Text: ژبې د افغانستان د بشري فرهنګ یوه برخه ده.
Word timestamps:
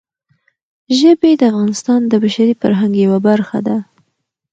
ژبې 0.99 1.31
د 1.37 1.41
افغانستان 1.51 2.01
د 2.07 2.13
بشري 2.23 2.53
فرهنګ 2.61 2.93
یوه 3.05 3.19
برخه 3.27 3.59
ده. 3.67 3.77